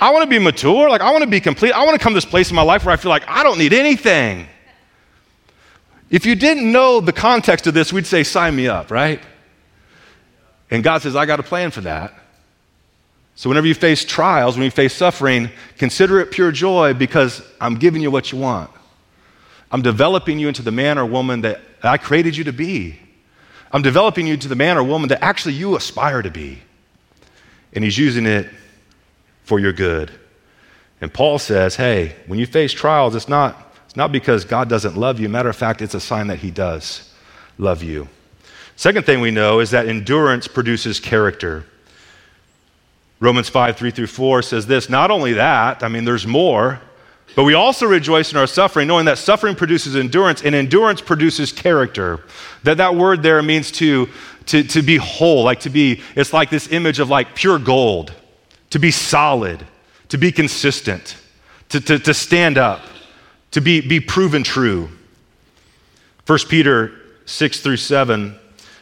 [0.01, 0.89] I want to be mature.
[0.89, 1.73] Like, I want to be complete.
[1.73, 3.43] I want to come to this place in my life where I feel like I
[3.43, 4.49] don't need anything.
[6.09, 9.21] If you didn't know the context of this, we'd say, sign me up, right?
[10.71, 12.15] And God says, I got a plan for that.
[13.37, 17.77] So, whenever you face trials, when you face suffering, consider it pure joy because I'm
[17.77, 18.71] giving you what you want.
[19.71, 22.99] I'm developing you into the man or woman that I created you to be.
[23.73, 26.59] I'm developing you to the man or woman that actually you aspire to be.
[27.73, 28.51] And He's using it
[29.51, 30.13] for your good.
[31.01, 34.97] And Paul says, hey, when you face trials, it's not, it's not because God doesn't
[34.97, 35.29] love you.
[35.29, 37.13] Matter of fact, it's a sign that He does
[37.59, 38.09] love you.
[38.77, 41.65] Second thing we know is that endurance produces character.
[43.19, 46.81] Romans 5, 3 through 4 says this Not only that, I mean, there's more,
[47.35, 51.51] but we also rejoice in our suffering, knowing that suffering produces endurance, and endurance produces
[51.51, 52.21] character.
[52.63, 54.09] That that word there means to,
[54.47, 58.15] to, to be whole, like to be, it's like this image of like pure gold,
[58.71, 59.65] to be solid,
[60.09, 61.17] to be consistent,
[61.69, 62.81] to, to, to stand up,
[63.51, 64.89] to be, be proven true.
[66.27, 66.93] 1 Peter
[67.27, 68.37] 6 through 7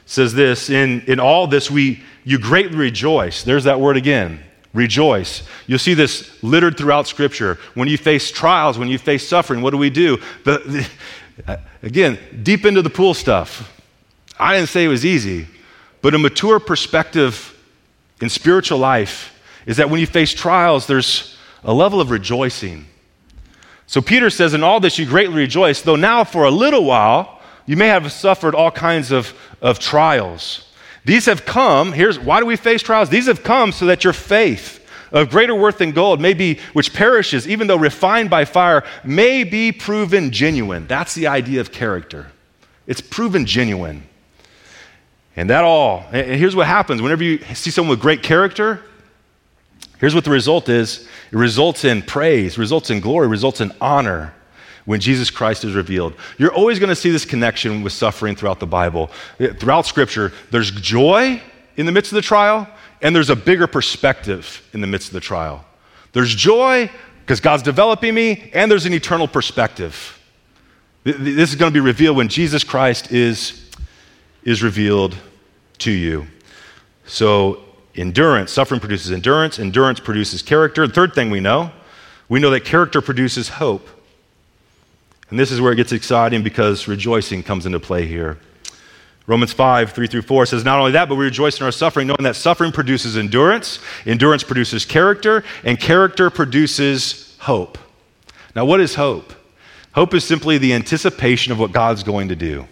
[0.06, 3.42] says this in, in all this we you greatly rejoice.
[3.42, 4.42] There's that word again
[4.74, 5.42] rejoice.
[5.66, 7.58] You'll see this littered throughout scripture.
[7.74, 10.18] When you face trials when you face suffering what do we do?
[10.44, 10.86] The,
[11.82, 13.74] again deep into the pool stuff.
[14.38, 15.46] I didn't say it was easy
[16.00, 17.54] but a mature perspective
[18.20, 19.37] in spiritual life
[19.68, 22.86] is that when you face trials there's a level of rejoicing
[23.86, 27.38] so peter says in all this you greatly rejoice though now for a little while
[27.68, 30.64] you may have suffered all kinds of, of trials.
[31.04, 33.10] These have come, here's why do we face trials?
[33.10, 36.94] These have come so that your faith, of greater worth than gold, may be, which
[36.94, 40.86] perishes, even though refined by fire, may be proven genuine.
[40.86, 42.28] That's the idea of character.
[42.86, 44.02] It's proven genuine.
[45.36, 48.80] And that all, and here's what happens whenever you see someone with great character,
[49.98, 54.34] here's what the result is it results in praise, results in glory, results in honor
[54.84, 56.14] when Jesus Christ is revealed.
[56.38, 59.10] You're always going to see this connection with suffering throughout the Bible.
[59.58, 61.42] Throughout Scripture, there's joy
[61.76, 62.66] in the midst of the trial,
[63.02, 65.64] and there's a bigger perspective in the midst of the trial.
[66.12, 70.18] There's joy because God's developing me, and there's an eternal perspective.
[71.04, 73.68] This is going to be revealed when Jesus Christ is,
[74.44, 75.14] is revealed
[75.80, 76.26] to you.
[77.06, 77.62] So,
[77.94, 80.86] endurance, suffering produces endurance, endurance produces character.
[80.86, 81.70] The third thing we know,
[82.28, 83.88] we know that character produces hope.
[85.30, 88.38] And this is where it gets exciting because rejoicing comes into play here.
[89.26, 92.06] Romans 5, 3 through 4 says, Not only that, but we rejoice in our suffering,
[92.06, 97.76] knowing that suffering produces endurance, endurance produces character, and character produces hope.
[98.56, 99.34] Now, what is hope?
[99.92, 102.66] Hope is simply the anticipation of what God's going to do.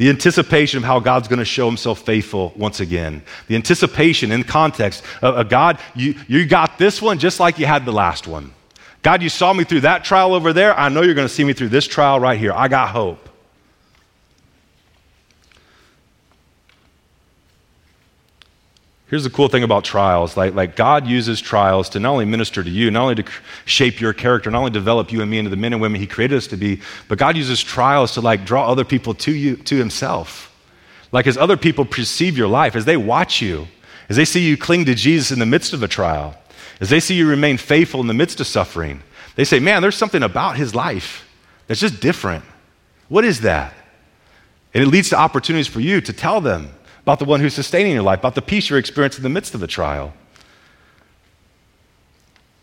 [0.00, 3.20] The anticipation of how God's going to show himself faithful once again.
[3.48, 7.66] The anticipation in context of, of God, you, you got this one just like you
[7.66, 8.54] had the last one.
[9.02, 10.72] God, you saw me through that trial over there.
[10.74, 12.54] I know you're going to see me through this trial right here.
[12.54, 13.28] I got hope.
[19.10, 20.36] Here's the cool thing about trials.
[20.36, 23.24] Like, like God uses trials to not only minister to you, not only to
[23.64, 26.06] shape your character, not only develop you and me into the men and women He
[26.06, 29.56] created us to be, but God uses trials to like draw other people to you,
[29.56, 30.56] to Himself.
[31.10, 33.66] Like as other people perceive your life, as they watch you,
[34.08, 36.36] as they see you cling to Jesus in the midst of a trial,
[36.80, 39.02] as they see you remain faithful in the midst of suffering,
[39.34, 41.28] they say, Man, there's something about his life
[41.66, 42.44] that's just different.
[43.08, 43.74] What is that?
[44.72, 46.70] And it leads to opportunities for you to tell them
[47.02, 49.54] about the one who's sustaining your life, about the peace you're experiencing in the midst
[49.54, 50.12] of the trial.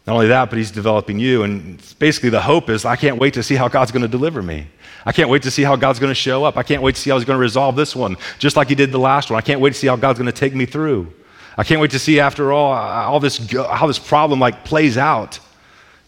[0.05, 1.43] Not only that, but he's developing you.
[1.43, 4.41] And basically, the hope is I can't wait to see how God's going to deliver
[4.41, 4.67] me.
[5.05, 6.57] I can't wait to see how God's going to show up.
[6.57, 8.75] I can't wait to see how he's going to resolve this one, just like he
[8.75, 9.37] did the last one.
[9.37, 11.11] I can't wait to see how God's going to take me through.
[11.57, 15.39] I can't wait to see after all, all this, how this problem like plays out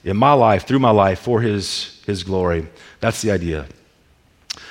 [0.06, 2.68] in my life, through my life, for his, his glory.
[3.02, 3.66] That's the idea.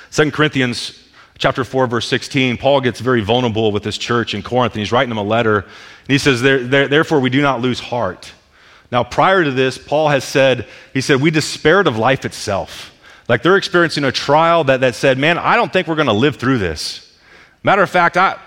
[0.09, 1.07] Second Corinthians
[1.39, 4.91] chapter 4, verse 16, Paul gets very vulnerable with this church in Corinth, and he's
[4.91, 5.59] writing them a letter.
[5.59, 5.69] And
[6.07, 8.31] he says, Therefore, we do not lose heart.
[8.91, 12.95] Now, prior to this, Paul has said, he said, we despaired of life itself.
[13.27, 16.13] Like they're experiencing a trial that, that said, man, I don't think we're going to
[16.13, 17.17] live through this.
[17.63, 18.39] Matter of fact, I,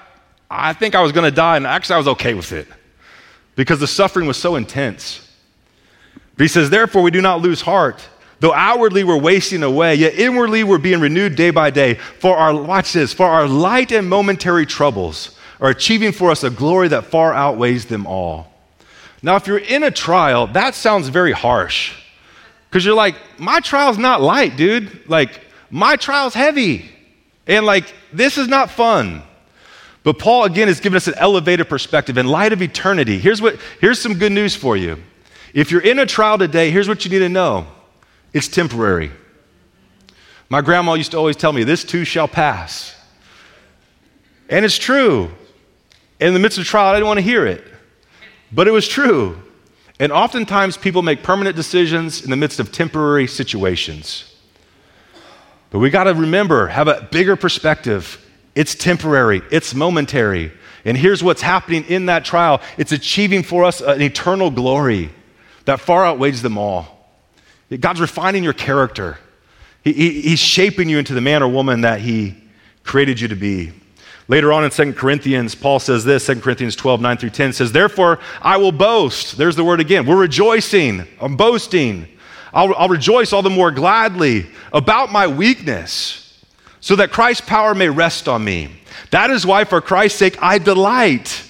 [0.50, 2.66] I think I was going to die, and actually, I was okay with it
[3.54, 5.28] because the suffering was so intense.
[6.36, 8.06] But he says, Therefore, we do not lose heart.
[8.42, 11.94] Though outwardly we're wasting away, yet inwardly we're being renewed day by day.
[11.94, 16.50] For our, watch this, for our light and momentary troubles are achieving for us a
[16.50, 18.52] glory that far outweighs them all.
[19.22, 21.96] Now, if you're in a trial, that sounds very harsh.
[22.68, 25.08] Because you're like, my trial's not light, dude.
[25.08, 26.90] Like, my trial's heavy.
[27.46, 29.22] And like, this is not fun.
[30.02, 33.20] But Paul, again, has given us an elevated perspective in light of eternity.
[33.20, 35.00] Here's, what, here's some good news for you.
[35.54, 37.68] If you're in a trial today, here's what you need to know
[38.32, 39.10] it's temporary.
[40.48, 42.96] My grandma used to always tell me, This too shall pass.
[44.48, 45.30] And it's true.
[46.20, 47.64] In the midst of trial, I didn't want to hear it,
[48.52, 49.42] but it was true.
[49.98, 54.32] And oftentimes, people make permanent decisions in the midst of temporary situations.
[55.70, 58.18] But we got to remember, have a bigger perspective.
[58.54, 60.52] It's temporary, it's momentary.
[60.84, 65.10] And here's what's happening in that trial it's achieving for us an eternal glory
[65.64, 67.01] that far outweighs them all.
[67.80, 69.18] God's refining your character,
[69.82, 72.36] he, he, He's shaping you into the man or woman that He
[72.84, 73.72] created you to be.
[74.28, 77.72] Later on in 2 Corinthians, Paul says this 2 Corinthians 12, 9 through 10 says,
[77.72, 79.36] Therefore, I will boast.
[79.36, 80.06] There's the word again.
[80.06, 81.06] We're rejoicing.
[81.20, 82.06] I'm boasting.
[82.52, 86.40] I'll, I'll rejoice all the more gladly about my weakness,
[86.80, 88.70] so that Christ's power may rest on me.
[89.10, 91.48] That is why, for Christ's sake, I delight.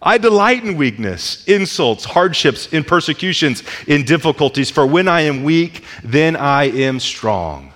[0.00, 4.70] I delight in weakness, insults, hardships, in persecutions, in difficulties.
[4.70, 7.72] For when I am weak, then I am strong.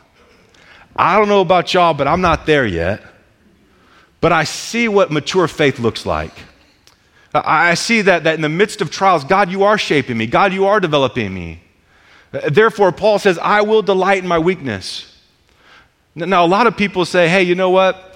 [0.94, 3.02] I don't know about y'all, but I'm not there yet.
[4.20, 6.32] But I see what mature faith looks like.
[7.34, 10.26] I see that, that in the midst of trials, God, you are shaping me.
[10.26, 11.62] God, you are developing me.
[12.30, 15.08] Therefore, Paul says, I will delight in my weakness.
[16.14, 18.11] Now, a lot of people say, hey, you know what?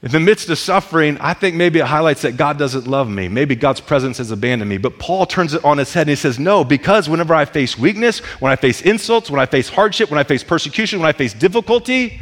[0.00, 3.26] In the midst of suffering, I think maybe it highlights that God doesn't love me.
[3.26, 4.78] Maybe God's presence has abandoned me.
[4.78, 7.76] But Paul turns it on its head and he says, No, because whenever I face
[7.76, 11.12] weakness, when I face insults, when I face hardship, when I face persecution, when I
[11.12, 12.20] face difficulty,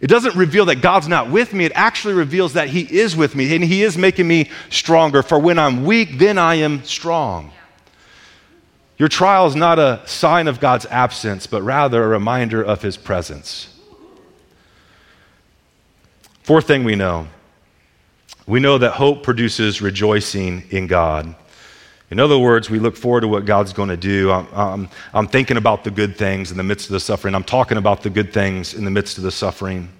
[0.00, 1.66] it doesn't reveal that God's not with me.
[1.66, 5.22] It actually reveals that He is with me and He is making me stronger.
[5.22, 7.52] For when I'm weak, then I am strong.
[8.96, 12.96] Your trial is not a sign of God's absence, but rather a reminder of His
[12.96, 13.77] presence.
[16.48, 17.28] Fourth thing we know
[18.46, 21.34] we know that hope produces rejoicing in God.
[22.10, 24.32] In other words, we look forward to what God's going to do.
[24.32, 27.34] I'm, I'm, I'm, thinking about the good things in the midst of the suffering.
[27.34, 29.90] I'm talking about the good things in the midst of the suffering.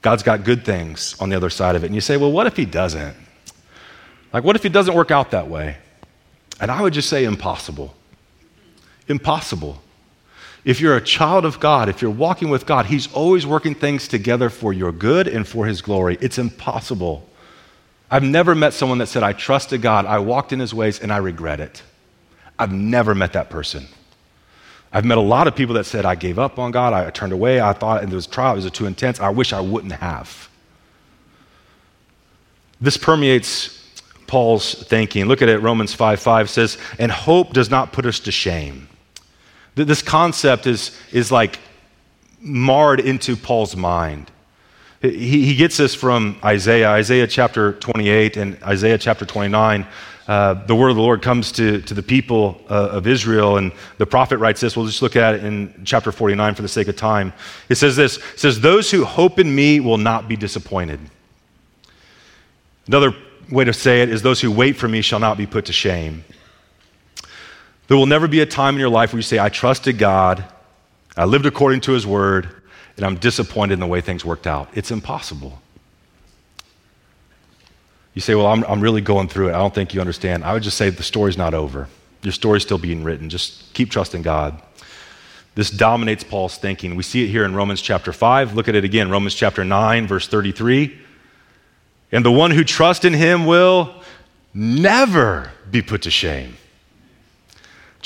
[0.00, 1.88] God's got good things on the other side of it.
[1.88, 3.14] And you say, well, what if He doesn't?
[4.32, 5.76] Like, what if He doesn't work out that way?
[6.58, 7.94] And I would just say, impossible.
[9.08, 9.78] Impossible.
[10.68, 14.06] If you're a child of God, if you're walking with God, He's always working things
[14.06, 16.18] together for your good and for His glory.
[16.20, 17.26] It's impossible.
[18.10, 21.10] I've never met someone that said, I trusted God, I walked in His ways, and
[21.10, 21.82] I regret it.
[22.58, 23.86] I've never met that person.
[24.92, 27.32] I've met a lot of people that said, I gave up on God, I turned
[27.32, 30.50] away, I thought it was trial, it was too intense, I wish I wouldn't have.
[32.78, 33.90] This permeates
[34.26, 35.24] Paul's thinking.
[35.24, 38.87] Look at it, Romans 5 5 says, And hope does not put us to shame.
[39.84, 41.58] This concept is, is like
[42.40, 44.30] marred into Paul's mind.
[45.00, 49.86] He, he gets this from Isaiah, Isaiah chapter 28 and Isaiah chapter 29.
[50.26, 53.72] Uh, the word of the Lord comes to, to the people uh, of Israel, and
[53.96, 54.76] the prophet writes this.
[54.76, 57.32] We'll just look at it in chapter 49 for the sake of time.
[57.70, 61.00] It says this it says, Those who hope in me will not be disappointed.
[62.86, 63.14] Another
[63.50, 65.72] way to say it is, Those who wait for me shall not be put to
[65.72, 66.24] shame.
[67.88, 70.44] There will never be a time in your life where you say, I trusted God,
[71.16, 72.48] I lived according to his word,
[72.96, 74.68] and I'm disappointed in the way things worked out.
[74.74, 75.60] It's impossible.
[78.14, 79.54] You say, Well, I'm, I'm really going through it.
[79.54, 80.44] I don't think you understand.
[80.44, 81.88] I would just say the story's not over.
[82.22, 83.30] Your story's still being written.
[83.30, 84.60] Just keep trusting God.
[85.54, 86.94] This dominates Paul's thinking.
[86.94, 88.54] We see it here in Romans chapter 5.
[88.54, 90.98] Look at it again, Romans chapter 9, verse 33.
[92.12, 93.94] And the one who trusts in him will
[94.52, 96.56] never be put to shame.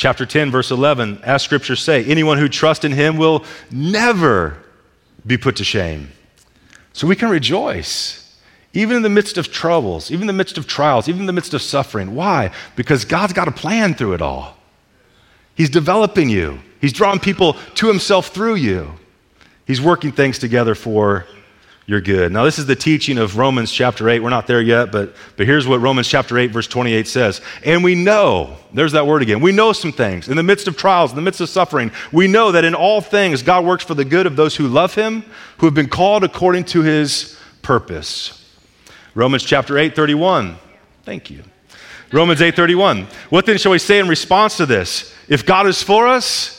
[0.03, 4.59] Chapter 10, verse 11, as scriptures say, anyone who trusts in him will never
[5.25, 6.11] be put to shame.
[6.93, 8.37] So we can rejoice,
[8.73, 11.33] even in the midst of troubles, even in the midst of trials, even in the
[11.33, 12.17] midst of suffering.
[12.17, 12.51] Why?
[12.75, 14.57] Because God's got a plan through it all.
[15.55, 18.95] He's developing you, He's drawing people to Himself through you.
[19.69, 21.29] He's working things together for
[21.87, 22.31] your good.
[22.31, 24.21] Now, this is the teaching of Romans chapter 8.
[24.21, 27.41] We're not there yet, but, but here's what Romans chapter 8, verse 28 says.
[27.65, 30.29] And we know, there's that word again, we know some things.
[30.29, 33.01] In the midst of trials, in the midst of suffering, we know that in all
[33.01, 35.25] things God works for the good of those who love him,
[35.59, 38.39] who have been called according to his purpose.
[39.15, 40.57] Romans chapter 8, 31.
[41.03, 41.43] Thank you.
[42.13, 43.09] Romans 8, 31.
[43.31, 45.13] What then shall we say in response to this?
[45.29, 46.59] If God is for us,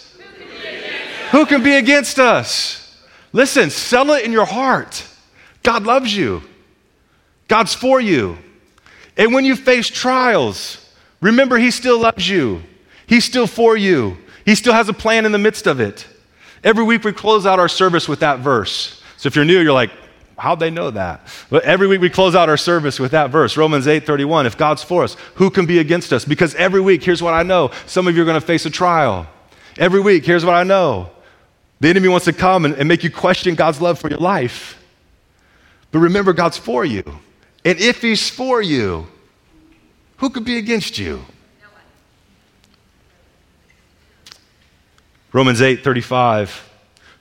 [1.32, 2.80] who can be against us?
[3.32, 5.08] Listen, settle it in your heart.
[5.64, 6.44] God loves you,
[7.48, 8.38] God's for you.
[9.16, 12.62] And when you face trials, remember He still loves you,
[13.08, 16.08] He's still for you, He still has a plan in the midst of it.
[16.64, 19.02] Every week we close out our service with that verse.
[19.18, 19.92] So if you're new, you're like,
[20.38, 21.28] How'd they know that?
[21.50, 24.46] But every week we close out our service with that verse, Romans 8 31.
[24.46, 26.26] If God's for us, who can be against us?
[26.26, 28.70] Because every week, here's what I know some of you are going to face a
[28.70, 29.28] trial.
[29.78, 31.12] Every week, here's what I know
[31.80, 34.83] the enemy wants to come and, and make you question God's love for your life.
[35.94, 37.04] But remember, God's for you.
[37.64, 39.08] And if He's for you,
[40.18, 41.24] who could be against you?
[45.32, 46.72] Romans 8 35.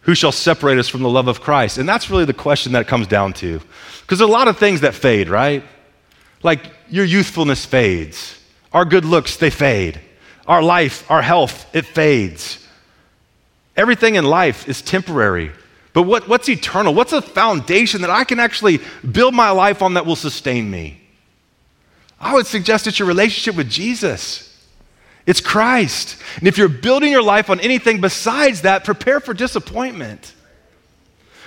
[0.02, 1.78] Who shall separate us from the love of Christ?
[1.78, 3.60] And that's really the question that comes down to.
[4.00, 5.62] Because a lot of things that fade, right?
[6.42, 8.36] Like your youthfulness fades,
[8.72, 10.00] our good looks, they fade,
[10.46, 12.66] our life, our health, it fades.
[13.76, 15.52] Everything in life is temporary.
[15.92, 16.94] But what, what's eternal?
[16.94, 18.80] What's a foundation that I can actually
[19.10, 21.00] build my life on that will sustain me?
[22.18, 24.48] I would suggest it's your relationship with Jesus.
[25.26, 26.16] It's Christ.
[26.36, 30.34] And if you're building your life on anything besides that, prepare for disappointment.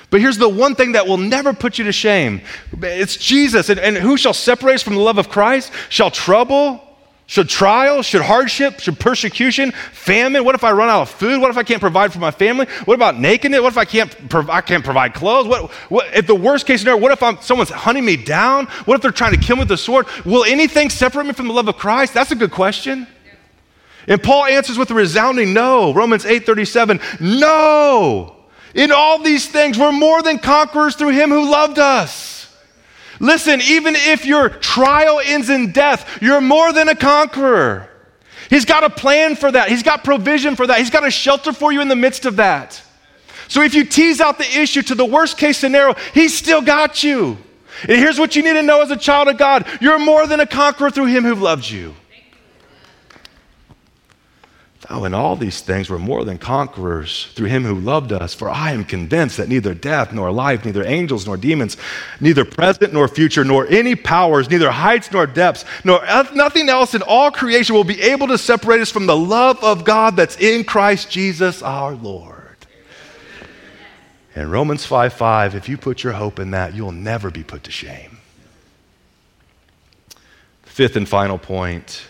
[0.09, 2.41] But here's the one thing that will never put you to shame
[2.81, 3.69] it's Jesus.
[3.69, 5.71] And, and who shall separate us from the love of Christ?
[5.89, 6.84] Shall trouble?
[7.27, 10.45] Should trial, should hardship, should persecution, famine?
[10.45, 11.41] What if I run out of food?
[11.41, 12.67] What if I can't provide for my family?
[12.85, 13.61] What about nakedness?
[13.61, 15.47] What if I can't, prov- I can't provide clothes?
[15.47, 18.67] What, what, if the worst case scenario, what if I'm, someone's hunting me down?
[18.85, 20.05] What if they're trying to kill me with a sword?
[20.23, 22.13] Will anything separate me from the love of Christ?
[22.13, 23.07] That's a good question.
[24.07, 25.93] And Paul answers with a resounding no.
[25.93, 28.35] Romans 8:37, no.
[28.75, 32.24] In all these things, we're more than conquerors through him who loved us.
[33.19, 37.89] Listen, even if your trial ends in death, you're more than a conqueror.
[38.49, 39.69] He's got a plan for that.
[39.69, 40.79] He's got provision for that.
[40.79, 42.81] He's got a shelter for you in the midst of that.
[43.47, 47.03] So if you tease out the issue to the worst case scenario, He's still got
[47.03, 47.37] you.
[47.83, 50.39] And here's what you need to know as a child of God you're more than
[50.39, 51.93] a conqueror through Him who loved you.
[54.87, 58.33] Oh, in all these things we're more than conquerors through him who loved us.
[58.33, 61.77] For I am convinced that neither death nor life, neither angels nor demons,
[62.19, 67.01] neither present nor future, nor any powers, neither heights nor depths, nor nothing else in
[67.01, 70.63] all creation will be able to separate us from the love of God that's in
[70.63, 72.35] Christ Jesus our Lord.
[74.35, 77.63] In Romans 5 5, if you put your hope in that, you'll never be put
[77.63, 78.19] to shame.
[80.63, 82.05] Fifth and final point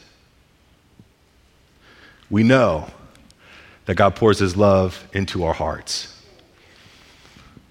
[2.29, 2.87] we know
[3.85, 6.11] that God pours his love into our hearts.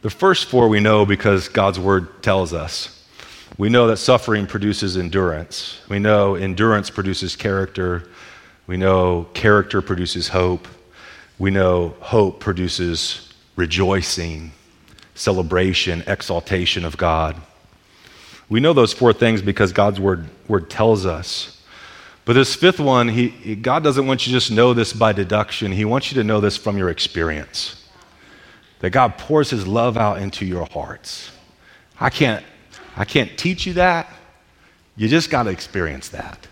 [0.02, 3.04] The first four we know because God's word tells us.
[3.56, 5.80] We know that suffering produces endurance.
[5.88, 8.08] We know endurance produces character.
[8.66, 10.66] We know character produces hope.
[11.38, 14.52] We know hope produces rejoicing,
[15.14, 17.36] celebration, exaltation of God.
[18.48, 21.53] We know those four things because God's word, word tells us.
[22.24, 25.72] But this fifth one, he, God doesn't want you to just know this by deduction.
[25.72, 27.86] He wants you to know this from your experience.
[28.80, 31.30] That God pours his love out into your hearts.
[32.00, 32.44] I can't,
[32.96, 34.08] I can't teach you that.
[34.96, 36.46] You just got to experience that.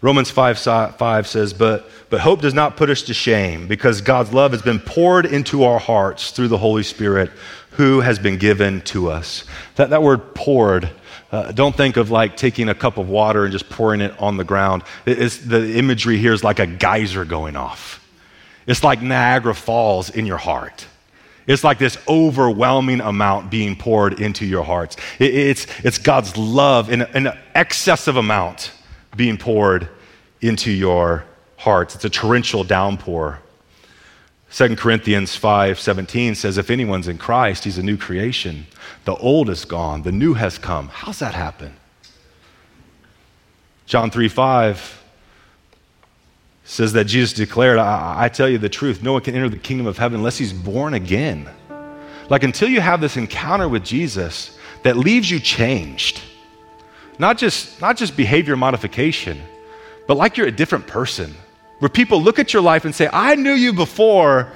[0.00, 4.34] Romans 5, 5 says, but, but hope does not put us to shame because God's
[4.34, 7.30] love has been poured into our hearts through the Holy Spirit
[7.70, 9.44] who has been given to us.
[9.76, 10.90] That, that word poured
[11.34, 14.36] uh, don't think of like taking a cup of water and just pouring it on
[14.36, 14.84] the ground.
[15.04, 18.00] It's, the imagery here is like a geyser going off.
[18.68, 20.86] It's like Niagara Falls in your heart.
[21.48, 24.96] It's like this overwhelming amount being poured into your hearts.
[25.18, 28.70] It, it's, it's God's love in an excessive amount
[29.16, 29.88] being poured
[30.40, 31.24] into your
[31.56, 31.96] hearts.
[31.96, 33.40] It's a torrential downpour.
[34.54, 38.68] 2 Corinthians 5:17 says if anyone's in Christ, he's a new creation.
[39.04, 40.90] The old is gone, the new has come.
[40.92, 41.74] How's that happen?
[43.86, 45.00] John 3:5
[46.62, 49.58] says that Jesus declared, I, I tell you the truth, no one can enter the
[49.58, 51.48] kingdom of heaven unless he's born again.
[52.30, 56.20] Like until you have this encounter with Jesus that leaves you changed.
[57.18, 59.42] Not just, not just behavior modification,
[60.06, 61.34] but like you're a different person
[61.84, 64.50] where people look at your life and say, I knew you before,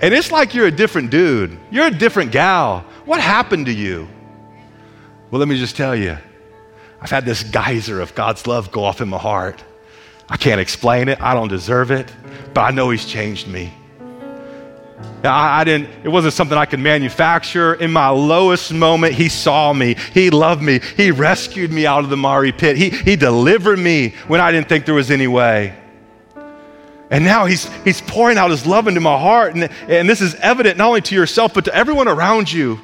[0.00, 1.56] and it's like you're a different dude.
[1.70, 2.80] You're a different gal.
[3.04, 4.08] What happened to you?
[5.30, 6.18] Well, let me just tell you,
[7.00, 9.62] I've had this geyser of God's love go off in my heart.
[10.28, 12.12] I can't explain it, I don't deserve it,
[12.52, 13.72] but I know He's changed me.
[15.22, 17.74] I, I, didn't, it wasn't something I could manufacture.
[17.74, 19.94] In my lowest moment, He saw me.
[20.12, 20.80] He loved me.
[20.96, 22.76] He rescued me out of the miry pit.
[22.76, 25.76] He, he delivered me when I didn't think there was any way.
[27.10, 29.54] And now he's, he's pouring out his love into my heart.
[29.54, 32.80] And, and this is evident not only to yourself, but to everyone around you.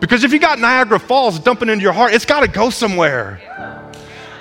[0.00, 3.40] Because if you got Niagara Falls dumping into your heart, it's got to go somewhere.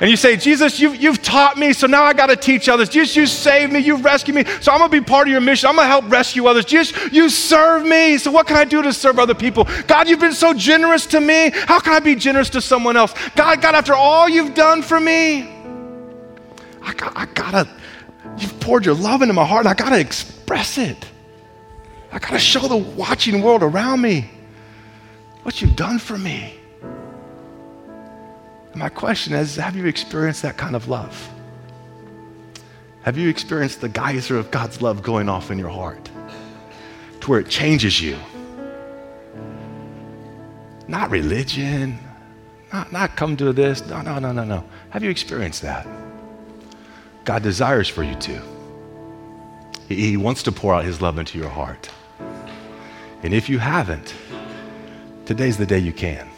[0.02, 2.90] And you say, Jesus, you've, you've taught me, so now I got to teach others.
[2.90, 5.42] Jesus, you saved me, you've rescued me, so I'm going to be part of your
[5.42, 5.70] mission.
[5.70, 6.66] I'm going to help rescue others.
[6.66, 9.68] Jesus, you serve me, so what can I do to serve other people?
[9.86, 11.52] God, you've been so generous to me.
[11.54, 13.14] How can I be generous to someone else?
[13.36, 15.48] God, God, after all you've done for me,
[16.82, 17.81] I got, I got to
[18.38, 21.06] You've poured your love into my heart, and I got to express it.
[22.12, 24.30] I got to show the watching world around me
[25.44, 26.56] what you've done for me.
[28.72, 31.30] And my question is have you experienced that kind of love?
[33.04, 36.10] Have you experienced the geyser of God's love going off in your heart
[37.22, 38.18] to where it changes you?
[40.88, 41.98] Not religion,
[42.72, 43.86] not, not come to this.
[43.88, 44.64] No, no, no, no, no.
[44.90, 45.88] Have you experienced that?
[47.24, 48.42] God desires for you to.
[49.88, 51.90] He wants to pour out His love into your heart.
[53.24, 54.16] And if you haven't,
[55.26, 56.30] today's the day you can.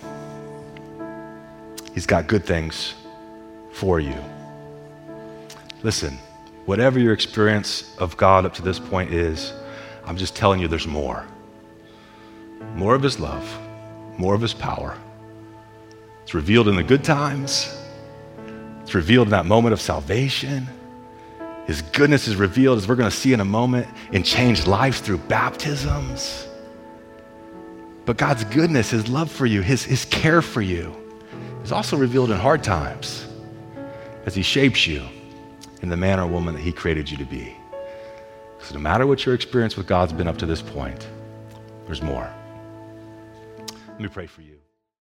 [1.94, 2.96] He's got good things
[3.72, 4.16] for you.
[5.84, 6.18] Listen,
[6.66, 9.54] whatever your experience of God up to this point is,
[10.06, 11.26] I'm just telling you there's more.
[12.76, 13.48] More of His love,
[14.18, 14.98] more of His power.
[16.24, 17.78] It's revealed in the good times,
[18.84, 20.68] it's revealed in that moment of salvation.
[21.66, 25.00] His goodness is revealed, as we're going to see in a moment, in changed lives
[25.00, 26.48] through baptisms.
[28.06, 30.94] But God's goodness, His love for you, His, His care for you,
[31.64, 33.26] is also revealed in hard times
[34.26, 35.04] as He shapes you
[35.82, 37.56] in the man or woman that He created you to be.
[38.62, 41.08] So, no matter what your experience with God's been up to this point,
[41.86, 42.30] there's more.
[43.88, 44.53] Let me pray for you.